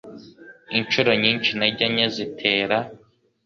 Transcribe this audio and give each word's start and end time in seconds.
Inshuro 0.77 1.09
nyinshi, 1.21 1.47
intege 1.51 1.85
nke 1.93 2.07
zitera 2.15 2.77